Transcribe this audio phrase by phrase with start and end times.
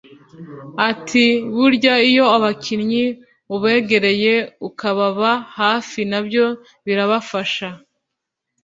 [0.89, 1.25] Ati
[1.55, 3.05] “Burya iyo abakinnyi
[3.55, 4.33] ubegereye
[4.67, 6.45] ukababa hafi nabyo
[6.85, 7.69] birafasha